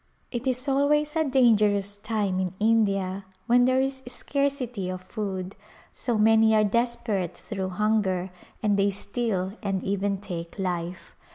[0.31, 5.55] It is always a dangerous time in India when there is scarcity of food,
[5.93, 8.31] so many are desperate through hunger
[8.63, 11.15] and they steal and even take life.